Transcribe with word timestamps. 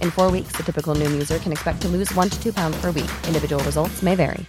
In 0.00 0.10
four 0.10 0.30
weeks, 0.30 0.52
the 0.56 0.62
typical 0.62 0.94
Noom 0.94 1.12
user 1.12 1.38
can 1.38 1.52
expect 1.52 1.82
to 1.82 1.88
lose 1.88 2.14
one 2.14 2.28
to 2.28 2.40
two 2.40 2.52
pounds 2.52 2.80
per 2.80 2.90
week. 2.92 3.10
Individual 3.26 3.62
results 3.64 4.02
may 4.02 4.14
vary. 4.14 4.46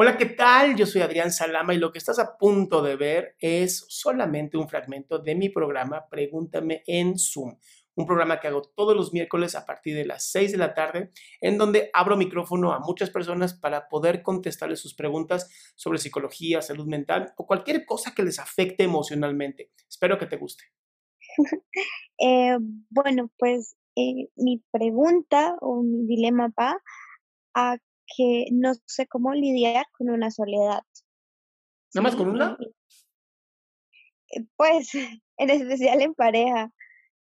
Hola, 0.00 0.16
¿qué 0.16 0.26
tal? 0.26 0.76
Yo 0.76 0.86
soy 0.86 1.02
Adrián 1.02 1.32
Salama 1.32 1.74
y 1.74 1.78
lo 1.78 1.90
que 1.90 1.98
estás 1.98 2.20
a 2.20 2.38
punto 2.38 2.82
de 2.82 2.94
ver 2.94 3.34
es 3.40 3.84
solamente 3.88 4.56
un 4.56 4.68
fragmento 4.68 5.18
de 5.18 5.34
mi 5.34 5.48
programa 5.48 6.08
Pregúntame 6.08 6.84
en 6.86 7.18
Zoom. 7.18 7.58
Un 7.96 8.06
programa 8.06 8.38
que 8.38 8.46
hago 8.46 8.62
todos 8.76 8.94
los 8.94 9.12
miércoles 9.12 9.56
a 9.56 9.66
partir 9.66 9.96
de 9.96 10.04
las 10.04 10.30
6 10.30 10.52
de 10.52 10.58
la 10.58 10.72
tarde, 10.72 11.10
en 11.40 11.58
donde 11.58 11.90
abro 11.92 12.16
micrófono 12.16 12.72
a 12.72 12.78
muchas 12.78 13.10
personas 13.10 13.54
para 13.54 13.88
poder 13.88 14.22
contestarles 14.22 14.78
sus 14.78 14.94
preguntas 14.94 15.50
sobre 15.74 15.98
psicología, 15.98 16.62
salud 16.62 16.86
mental 16.86 17.32
o 17.36 17.44
cualquier 17.44 17.84
cosa 17.84 18.14
que 18.14 18.22
les 18.22 18.38
afecte 18.38 18.84
emocionalmente. 18.84 19.72
Espero 19.88 20.16
que 20.16 20.26
te 20.26 20.36
guste. 20.36 20.62
Eh, 22.20 22.56
bueno, 22.90 23.30
pues 23.38 23.76
eh, 23.94 24.28
mi 24.34 24.60
pregunta 24.72 25.56
o 25.60 25.82
mi 25.84 26.04
dilema 26.04 26.52
va 26.58 26.76
a 27.54 27.78
que 28.16 28.46
no 28.50 28.72
sé 28.86 29.06
cómo 29.06 29.34
lidiar 29.34 29.86
con 29.96 30.10
una 30.10 30.32
soledad. 30.32 30.82
¿Nada 31.94 32.02
más 32.02 32.16
con 32.16 32.28
una? 32.28 32.58
Eh, 34.30 34.44
Pues, 34.56 34.90
en 35.36 35.50
especial 35.50 36.02
en 36.02 36.14
pareja. 36.14 36.72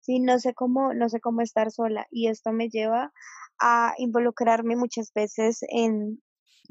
Sí, 0.01 0.19
no 0.19 0.39
sé 0.39 0.53
cómo, 0.53 0.93
no 0.95 1.09
sé 1.09 1.21
cómo 1.21 1.41
estar 1.41 1.71
sola. 1.71 2.07
Y 2.11 2.29
esto 2.29 2.53
me 2.53 2.69
lleva 2.69 3.13
a 3.61 3.95
involucrarme 3.99 4.77
muchas 4.77 5.13
veces 5.15 5.61
en 5.69 6.23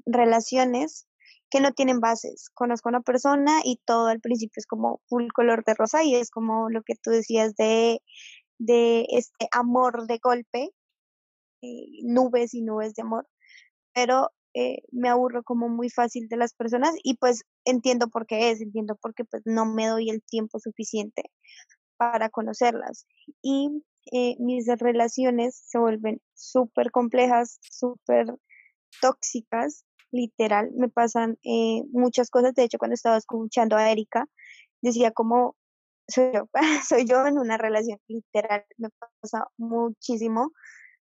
relaciones 0.06 1.08
que 1.52 1.60
no 1.62 1.74
tienen 1.74 2.00
bases. 2.00 2.50
Conozco 2.54 2.90
a 2.90 2.92
una 2.92 3.02
persona 3.02 3.62
y 3.64 3.80
todo 3.86 4.08
al 4.08 4.22
principio 4.22 4.60
es 4.60 4.66
como 4.66 5.02
full 5.08 5.28
color 5.36 5.64
de 5.66 5.76
rosa 5.76 6.04
y 6.04 6.16
es 6.16 6.32
como 6.32 6.70
lo 6.70 6.82
que 6.82 6.96
tú 6.96 7.12
decías 7.12 7.56
de, 7.56 8.02
de 8.58 9.06
este 9.10 9.48
amor 9.52 10.08
de 10.08 10.20
golpe, 10.24 10.72
eh, 11.62 11.86
nubes 12.04 12.54
y 12.54 12.62
nubes 12.62 12.96
de 12.96 13.04
amor, 13.04 13.28
pero 13.94 14.32
eh, 14.54 14.80
me 14.92 15.10
aburro 15.10 15.44
como 15.44 15.70
muy 15.70 15.90
fácil 15.90 16.28
de 16.28 16.38
las 16.38 16.54
personas 16.54 16.96
y 17.04 17.16
pues 17.18 17.44
entiendo 17.66 18.09
por 18.09 18.25
qué 18.25 18.52
es, 18.52 18.62
entiendo 18.62 18.98
porque 19.02 19.25
pues 19.25 19.44
no 19.46 19.66
me 19.66 19.88
doy 19.88 20.09
el 20.09 20.24
tiempo 20.24 20.59
suficiente 20.59 21.24
para 21.98 22.30
conocerlas. 22.30 23.06
Y 23.42 23.84
eh, 24.12 24.36
mis 24.40 24.68
relaciones 24.68 25.62
se 25.68 25.78
vuelven 25.78 26.22
súper 26.34 26.92
complejas, 26.92 27.59
súper 27.62 28.28
tóxicas, 29.02 29.86
literal. 30.12 30.72
Me 30.76 30.90
pasan 30.90 31.38
eh, 31.44 31.84
muchas 31.92 32.30
cosas. 32.30 32.54
De 32.54 32.64
hecho, 32.64 32.78
cuando 32.78 32.96
estaba 32.96 33.18
escuchando 33.18 33.76
a 33.78 33.92
Erika, 33.92 34.26
decía 34.82 35.12
como 35.12 35.56
soy 36.08 36.32
yo, 36.34 36.50
soy 36.88 37.06
yo 37.06 37.26
en 37.28 37.40
una 37.40 37.58
relación, 37.58 38.00
literal. 38.08 38.66
Me 38.78 38.90
pasa 39.22 39.48
muchísimo. 39.58 40.52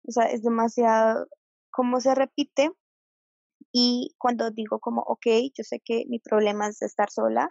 O 0.09 0.12
sea, 0.12 0.25
es 0.27 0.43
demasiado 0.43 1.27
cómo 1.71 2.00
se 2.00 2.15
repite. 2.15 2.71
Y 3.72 4.15
cuando 4.19 4.50
digo 4.50 4.78
como, 4.81 5.03
ok, 5.03 5.27
yo 5.55 5.65
sé 5.65 5.81
que 5.84 6.05
mi 6.09 6.19
problema 6.19 6.69
es 6.69 6.81
estar 6.83 7.11
sola, 7.11 7.50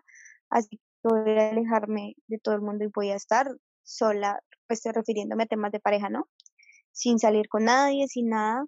así 0.50 0.78
que 0.78 0.84
voy 1.04 1.38
a 1.38 1.50
alejarme 1.52 2.16
de 2.28 2.40
todo 2.40 2.56
el 2.56 2.62
mundo 2.62 2.86
y 2.86 2.90
voy 2.94 3.12
a 3.12 3.16
estar 3.16 3.48
sola, 3.84 4.40
pues 4.68 4.80
estoy 4.80 4.94
refiriéndome 4.94 5.44
a 5.44 5.48
temas 5.48 5.72
de 5.72 5.80
pareja, 5.80 6.10
¿no? 6.10 6.28
Sin 6.92 7.20
salir 7.20 7.48
con 7.48 7.66
nadie, 7.66 8.08
sin 8.08 8.30
nada, 8.30 8.66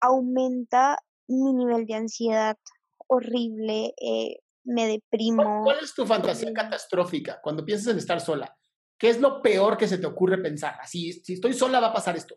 aumenta 0.00 0.98
mi 1.28 1.52
nivel 1.52 1.86
de 1.86 1.94
ansiedad 1.94 2.58
horrible, 3.06 3.94
eh, 4.00 4.40
me 4.64 4.82
¿Cuál, 4.82 5.00
deprimo. 5.00 5.62
cuál 5.64 5.78
es 5.82 5.94
tu 5.94 6.06
fantasía 6.06 6.52
catastrófica 6.52 7.40
cuando 7.42 7.64
piensas 7.64 7.92
en 7.92 7.98
estar 7.98 8.20
sola? 8.20 8.56
¿Qué 8.98 9.10
es 9.10 9.20
lo 9.20 9.42
peor 9.42 9.76
que 9.76 9.88
se 9.88 9.98
te 9.98 10.06
ocurre 10.06 10.38
pensar? 10.38 10.76
Así, 10.80 11.12
si 11.12 11.34
estoy 11.34 11.52
sola 11.52 11.80
va 11.80 11.88
a 11.88 11.92
pasar 11.92 12.16
esto. 12.16 12.36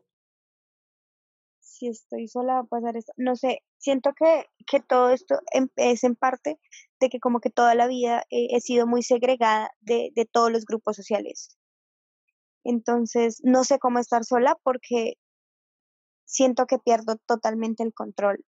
Si 1.59 1.87
estoy 1.87 2.27
sola 2.27 2.53
va 2.55 2.59
a 2.61 2.63
pasar 2.63 2.97
esto. 2.97 3.13
No 3.17 3.35
sé, 3.35 3.63
siento 3.77 4.13
que, 4.13 4.45
que 4.65 4.79
todo 4.79 5.11
esto 5.11 5.39
em- 5.51 5.69
es 5.75 6.03
en 6.03 6.15
parte 6.15 6.59
de 6.99 7.09
que 7.09 7.19
como 7.19 7.39
que 7.39 7.51
toda 7.51 7.75
la 7.75 7.87
vida 7.87 8.23
eh, 8.29 8.47
he 8.51 8.61
sido 8.61 8.87
muy 8.87 9.03
segregada 9.03 9.69
de, 9.81 10.11
de 10.15 10.25
todos 10.25 10.51
los 10.51 10.65
grupos 10.65 10.95
sociales. 10.95 11.57
Entonces, 12.63 13.39
no 13.43 13.63
sé 13.63 13.79
cómo 13.79 13.99
estar 13.99 14.25
sola 14.25 14.57
porque 14.63 15.13
siento 16.25 16.65
que 16.65 16.79
pierdo 16.79 17.17
totalmente 17.25 17.83
el 17.83 17.93
control. 17.93 18.43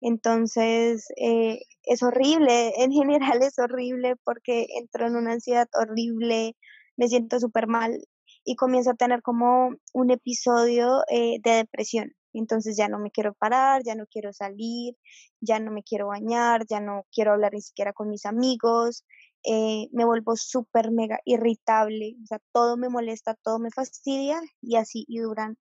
Entonces, 0.00 1.06
eh, 1.16 1.60
es 1.84 2.02
horrible, 2.02 2.72
en 2.82 2.92
general 2.92 3.42
es 3.42 3.58
horrible 3.58 4.16
porque 4.24 4.66
entro 4.78 5.06
en 5.06 5.16
una 5.16 5.32
ansiedad 5.32 5.68
horrible, 5.74 6.56
me 6.96 7.08
siento 7.08 7.40
súper 7.40 7.66
mal 7.66 7.98
y 8.44 8.56
comienzo 8.56 8.90
a 8.90 8.94
tener 8.94 9.22
como 9.22 9.70
un 9.92 10.10
episodio 10.10 11.02
eh, 11.10 11.38
de 11.42 11.50
depresión. 11.52 12.12
Entonces 12.32 12.76
ya 12.76 12.88
no 12.88 12.98
me 12.98 13.10
quiero 13.10 13.34
parar, 13.34 13.82
ya 13.84 13.94
no 13.94 14.06
quiero 14.06 14.32
salir, 14.32 14.94
ya 15.40 15.58
no 15.60 15.70
me 15.72 15.82
quiero 15.82 16.08
bañar, 16.08 16.66
ya 16.68 16.80
no 16.80 17.04
quiero 17.12 17.32
hablar 17.32 17.54
ni 17.54 17.60
siquiera 17.62 17.92
con 17.92 18.08
mis 18.10 18.26
amigos, 18.26 19.04
eh, 19.44 19.88
me 19.92 20.04
vuelvo 20.04 20.36
súper 20.36 20.90
mega 20.90 21.20
irritable, 21.24 22.16
o 22.22 22.26
sea, 22.26 22.40
todo 22.52 22.76
me 22.76 22.88
molesta, 22.88 23.34
todo 23.34 23.58
me 23.58 23.70
fastidia 23.70 24.40
y 24.60 24.76
así, 24.76 25.04
y 25.08 25.18
duran, 25.20 25.56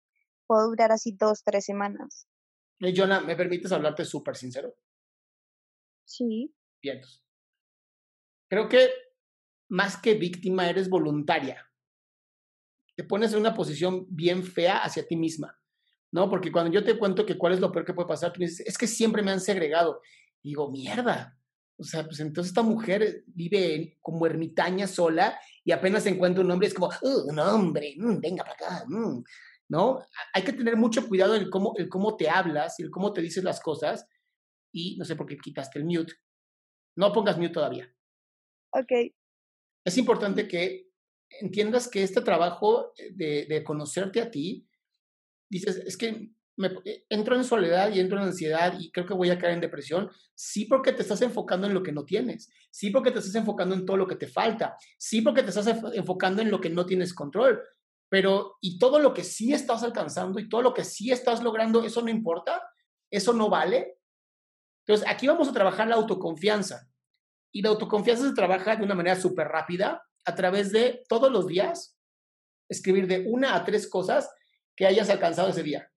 puedo 0.47 0.69
durar 0.69 0.93
así 0.93 1.13
dos, 1.13 1.43
tres 1.45 1.65
semanas. 1.67 2.27
Eh, 2.85 2.93
Jonah, 2.95 3.21
¿me 3.21 3.35
permites 3.35 3.73
hablarte 3.73 4.05
súper 4.05 4.37
sincero? 4.37 4.75
Sí. 6.09 6.55
Vientos. 6.83 7.21
Creo 8.51 8.69
que 8.69 8.89
más 9.69 9.97
que 9.97 10.15
víctima 10.15 10.69
eres 10.69 10.89
voluntaria. 10.89 11.71
Te 12.97 13.05
pones 13.05 13.33
en 13.33 13.41
una 13.41 13.55
posición 13.55 14.07
bien 14.09 14.45
fea 14.45 14.79
hacia 14.79 15.07
ti 15.07 15.17
misma, 15.17 15.59
¿no? 16.13 16.31
Porque 16.31 16.53
cuando 16.53 16.73
yo 16.73 16.85
te 16.85 16.97
cuento 16.97 17.27
que 17.27 17.37
cuál 17.37 17.55
es 17.55 17.61
lo 17.61 17.73
peor 17.73 17.85
que 17.85 17.95
puede 17.95 18.07
pasar, 18.09 18.33
tú 18.33 18.41
me 18.41 18.47
dices, 18.47 18.67
es 18.67 18.79
que 18.79 18.87
siempre 18.87 19.23
me 19.23 19.33
han 19.33 19.41
segregado. 19.41 20.01
Digo, 20.43 20.71
mierda. 20.71 21.37
O 21.77 21.83
sea, 21.83 22.05
pues 22.05 22.21
entonces 22.21 22.51
esta 22.51 22.63
mujer 22.63 23.25
vive 23.27 23.99
como 24.01 24.27
ermitaña 24.27 24.87
sola 24.87 25.37
y 25.65 25.73
apenas 25.73 26.07
encuentra 26.07 26.45
un 26.45 26.51
hombre, 26.53 26.69
es 26.69 26.75
como, 26.75 26.89
"Uh, 27.03 27.31
un 27.31 27.39
hombre, 27.41 27.95
mm, 27.99 28.21
venga 28.21 28.45
para 28.45 28.55
acá, 28.55 28.85
mm", 28.87 29.25
¿no? 29.69 30.01
Hay 30.33 30.43
que 30.43 30.53
tener 30.53 30.77
mucho 30.77 31.07
cuidado 31.09 31.35
en 31.35 31.51
cómo, 31.51 31.75
el 31.77 31.89
cómo 31.89 32.17
te 32.17 32.29
hablas 32.29 32.79
y 32.79 32.83
el 32.83 32.91
cómo 32.91 33.13
te 33.13 33.21
dices 33.23 33.45
las 33.45 33.61
cosas. 33.61 34.07
Y 34.73 34.97
no 34.97 35.05
sé 35.05 35.17
por 35.17 35.27
qué 35.27 35.37
quitaste 35.37 35.79
el 35.79 35.85
mute. 35.85 36.15
No 36.97 37.13
pongas 37.13 37.37
mute 37.39 37.51
todavía. 37.51 37.93
Ok, 38.73 38.91
Es 39.85 39.97
importante 39.99 40.49
que 40.49 40.91
entiendas 41.41 41.89
que 41.89 42.03
este 42.03 42.21
trabajo 42.21 42.93
de, 43.13 43.47
de 43.47 43.65
conocerte 43.65 44.21
a 44.21 44.31
ti, 44.31 44.69
dices, 45.51 45.77
es 45.77 45.97
que 45.97 46.31
me, 46.57 46.69
eh, 46.85 47.05
entro 47.09 47.35
en 47.37 47.45
soledad 47.45 47.93
y 47.93 48.01
entro 48.01 48.19
en 48.19 48.25
ansiedad 48.27 48.75
y 48.79 48.91
creo 48.93 49.07
que 49.07 49.15
voy 49.15 49.31
a 49.31 49.39
caer 49.39 49.55
en 49.55 49.61
depresión. 49.61 50.11
Sí, 50.35 50.65
porque 50.67 50.93
te 50.93 51.03
estás 51.03 51.23
enfocando 51.23 51.67
en 51.67 51.75
lo 51.75 51.83
que 51.83 51.93
no 51.93 52.05
tienes. 52.05 52.51
Sí, 52.71 52.91
porque 52.91 53.11
te 53.11 53.19
estás 53.19 53.35
enfocando 53.35 53.75
en 53.75 53.85
todo 53.85 53.97
lo 53.97 54.07
que 54.07 54.17
te 54.17 54.27
falta. 54.27 54.77
Sí, 54.99 55.21
porque 55.23 55.43
te 55.43 55.49
estás 55.51 55.67
enfo- 55.67 55.93
enfocando 55.95 56.43
en 56.43 56.51
lo 56.51 56.61
que 56.61 56.71
no 56.71 56.87
tienes 56.87 57.13
control. 57.15 57.61
Pero, 58.15 58.59
y 58.61 58.79
todo 58.79 59.01
lo 59.01 59.13
que 59.13 59.25
sí 59.25 59.53
estás 59.53 59.83
alcanzando 59.83 60.39
y 60.39 60.49
todo 60.49 60.63
lo 60.63 60.73
que 60.73 60.85
sí 60.85 61.11
estás 61.11 61.43
logrando, 61.43 61.83
¿eso 61.83 62.01
no 62.01 62.11
importa? 62.11 62.63
¿Eso 63.11 63.33
no 63.33 63.51
vale? 63.51 63.99
Entonces, 64.87 65.05
aquí 65.09 65.27
vamos 65.27 65.49
a 65.49 65.53
trabajar 65.53 65.89
la 65.89 65.97
autoconfianza. 65.97 66.89
Y 67.51 67.61
la 67.61 67.71
autoconfianza 67.71 68.29
se 68.29 68.35
trabaja 68.35 68.77
de 68.77 68.85
una 68.85 68.95
manera 68.95 69.17
súper 69.17 69.49
rápida 69.49 70.01
a 70.25 70.33
través 70.37 70.71
de 70.71 71.03
todos 71.09 71.33
los 71.33 71.49
días 71.49 71.99
escribir 72.69 73.09
de 73.09 73.25
una 73.27 73.57
a 73.57 73.65
tres 73.65 73.91
cosas 73.91 74.33
que 74.77 74.87
hayas 74.87 75.11
alcanzado 75.11 75.49
ese 75.49 75.65
día. 75.65 75.91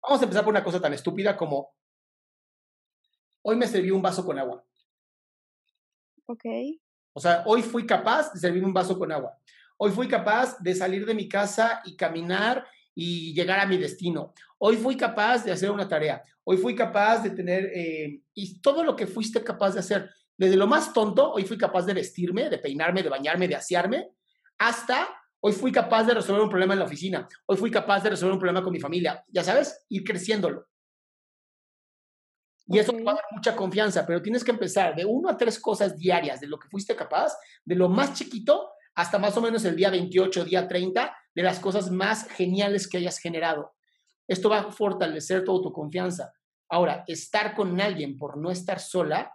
Vamos 0.00 0.20
a 0.20 0.24
empezar 0.24 0.44
por 0.44 0.52
una 0.52 0.62
cosa 0.62 0.80
tan 0.80 0.92
estúpida 0.92 1.36
como, 1.36 1.74
hoy 3.42 3.56
me 3.56 3.66
serví 3.66 3.90
un 3.90 4.02
vaso 4.02 4.24
con 4.24 4.38
agua. 4.38 4.64
Ok. 6.26 6.44
O 7.12 7.18
sea, 7.18 7.42
hoy 7.44 7.64
fui 7.64 7.84
capaz 7.84 8.32
de 8.32 8.38
servirme 8.38 8.68
un 8.68 8.74
vaso 8.74 8.96
con 8.96 9.10
agua. 9.10 9.36
Hoy 9.78 9.90
fui 9.90 10.08
capaz 10.08 10.58
de 10.58 10.74
salir 10.74 11.04
de 11.04 11.14
mi 11.14 11.28
casa 11.28 11.82
y 11.84 11.96
caminar 11.96 12.66
y 12.94 13.34
llegar 13.34 13.60
a 13.60 13.66
mi 13.66 13.76
destino. 13.76 14.32
Hoy 14.58 14.76
fui 14.76 14.96
capaz 14.96 15.44
de 15.44 15.52
hacer 15.52 15.70
una 15.70 15.86
tarea. 15.86 16.22
Hoy 16.44 16.56
fui 16.56 16.74
capaz 16.74 17.22
de 17.22 17.30
tener, 17.30 17.70
eh, 17.74 18.20
y 18.32 18.60
todo 18.60 18.82
lo 18.82 18.96
que 18.96 19.06
fuiste 19.06 19.42
capaz 19.44 19.74
de 19.74 19.80
hacer, 19.80 20.10
desde 20.38 20.56
lo 20.56 20.66
más 20.66 20.92
tonto, 20.92 21.32
hoy 21.32 21.44
fui 21.44 21.58
capaz 21.58 21.84
de 21.84 21.94
vestirme, 21.94 22.48
de 22.48 22.58
peinarme, 22.58 23.02
de 23.02 23.08
bañarme, 23.08 23.48
de 23.48 23.56
asearme, 23.56 24.10
hasta 24.58 25.08
hoy 25.40 25.52
fui 25.52 25.70
capaz 25.70 26.04
de 26.04 26.14
resolver 26.14 26.42
un 26.42 26.48
problema 26.48 26.72
en 26.72 26.78
la 26.78 26.86
oficina. 26.86 27.28
Hoy 27.44 27.56
fui 27.56 27.70
capaz 27.70 28.02
de 28.02 28.10
resolver 28.10 28.32
un 28.32 28.38
problema 28.38 28.62
con 28.62 28.72
mi 28.72 28.80
familia. 28.80 29.24
Ya 29.28 29.44
sabes, 29.44 29.84
ir 29.90 30.04
creciéndolo. 30.04 30.66
Y 32.68 32.78
eso 32.78 32.92
te 32.92 33.02
va 33.02 33.12
a 33.12 33.16
dar 33.16 33.24
mucha 33.30 33.54
confianza, 33.54 34.04
pero 34.04 34.20
tienes 34.20 34.42
que 34.42 34.50
empezar 34.50 34.96
de 34.96 35.04
uno 35.04 35.28
a 35.28 35.36
tres 35.36 35.60
cosas 35.60 35.96
diarias 35.96 36.40
de 36.40 36.48
lo 36.48 36.58
que 36.58 36.68
fuiste 36.68 36.96
capaz, 36.96 37.36
de 37.64 37.76
lo 37.76 37.88
más 37.88 38.14
chiquito 38.14 38.70
hasta 38.96 39.18
más 39.18 39.36
o 39.36 39.40
menos 39.42 39.64
el 39.64 39.76
día 39.76 39.90
28, 39.90 40.44
día 40.44 40.66
30, 40.66 41.16
de 41.34 41.42
las 41.42 41.60
cosas 41.60 41.90
más 41.90 42.28
geniales 42.30 42.88
que 42.88 42.96
hayas 42.96 43.18
generado. 43.18 43.74
Esto 44.26 44.48
va 44.50 44.58
a 44.60 44.72
fortalecer 44.72 45.44
tu 45.44 45.52
autoconfianza. 45.52 46.32
Ahora, 46.68 47.04
estar 47.06 47.54
con 47.54 47.80
alguien 47.80 48.16
por 48.16 48.36
no 48.38 48.50
estar 48.50 48.80
sola, 48.80 49.32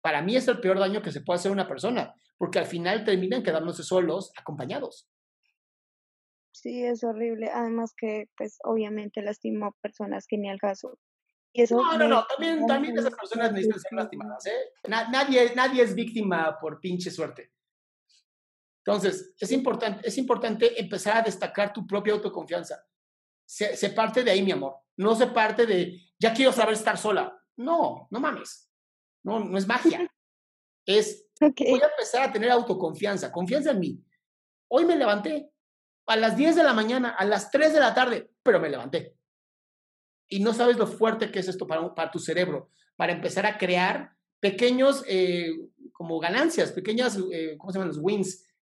para 0.00 0.22
mí 0.22 0.34
es 0.34 0.48
el 0.48 0.60
peor 0.60 0.78
daño 0.78 1.02
que 1.02 1.12
se 1.12 1.20
puede 1.20 1.38
hacer 1.38 1.50
a 1.50 1.52
una 1.52 1.68
persona, 1.68 2.14
porque 2.38 2.58
al 2.58 2.66
final 2.66 3.04
terminan 3.04 3.42
quedándose 3.42 3.82
solos, 3.84 4.32
acompañados. 4.36 5.08
Sí, 6.52 6.84
es 6.84 7.04
horrible. 7.04 7.50
Además 7.52 7.92
que, 7.96 8.28
pues, 8.36 8.58
obviamente 8.64 9.22
lastimó 9.22 9.66
a 9.66 9.72
personas 9.80 10.26
que 10.26 10.36
ni 10.38 10.48
al 10.50 10.58
caso. 10.58 10.98
Y 11.52 11.62
eso 11.62 11.76
no, 11.76 11.98
no, 11.98 12.08
no, 12.08 12.26
también, 12.26 12.66
también 12.66 12.96
esas 12.98 13.14
personas 13.14 13.52
necesitan 13.52 13.80
ser 13.80 13.92
lastimadas, 13.92 14.46
¿eh? 14.46 14.72
Na- 14.88 15.08
nadie, 15.10 15.52
nadie 15.54 15.82
es 15.82 15.94
víctima 15.94 16.58
por 16.60 16.80
pinche 16.80 17.10
suerte. 17.10 17.50
Entonces, 18.84 19.34
es 19.38 19.52
importante, 19.52 20.06
es 20.06 20.16
importante 20.18 20.80
empezar 20.80 21.18
a 21.18 21.22
destacar 21.22 21.72
tu 21.72 21.86
propia 21.86 22.14
autoconfianza. 22.14 22.82
Se, 23.46 23.76
se 23.76 23.90
parte 23.90 24.22
de 24.24 24.30
ahí, 24.30 24.42
mi 24.42 24.52
amor. 24.52 24.76
No 24.96 25.14
se 25.14 25.26
parte 25.26 25.66
de, 25.66 26.00
ya 26.18 26.32
quiero 26.32 26.52
saber 26.52 26.74
estar 26.74 26.96
sola. 26.96 27.38
No, 27.56 28.08
no 28.10 28.20
mames. 28.20 28.70
No, 29.22 29.40
no 29.40 29.58
es 29.58 29.66
magia. 29.66 30.06
Es, 30.86 31.28
Ok. 31.40 31.60
voy 31.68 31.80
a 31.80 31.86
empezar 31.88 32.22
a 32.22 32.32
tener 32.32 32.50
autoconfianza, 32.50 33.30
confianza 33.30 33.70
en 33.70 33.80
mí. 33.80 34.04
Hoy 34.68 34.86
me 34.86 34.96
levanté 34.96 35.52
a 36.06 36.16
las 36.16 36.36
10 36.36 36.56
de 36.56 36.64
la 36.64 36.72
mañana, 36.72 37.10
a 37.10 37.24
las 37.26 37.50
3 37.50 37.72
de 37.74 37.80
la 37.80 37.94
tarde, 37.94 38.30
pero 38.42 38.58
me 38.58 38.70
levanté. 38.70 39.14
Y 40.28 40.40
no 40.40 40.52
sabes 40.54 40.78
lo 40.78 40.86
fuerte 40.86 41.30
que 41.30 41.38
es 41.40 41.48
esto 41.48 41.66
para, 41.66 41.94
para 41.94 42.10
tu 42.10 42.18
cerebro, 42.18 42.70
para 42.96 43.12
empezar 43.12 43.46
a 43.46 43.58
crear 43.58 44.16
pequeños, 44.40 45.04
eh, 45.06 45.52
como 45.92 46.18
ganancias, 46.18 46.72
pequeñas, 46.72 47.18
eh, 47.30 47.56
¿cómo 47.58 47.72
se 47.72 47.78
llaman 47.78 47.88
los 47.88 47.98
wins? 48.02 48.46